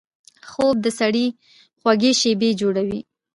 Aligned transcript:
خوب 0.49 0.75
د 0.85 0.87
سړي 0.99 1.27
خوږې 1.79 2.11
شیبې 2.21 2.49
جوړوي 2.61 2.99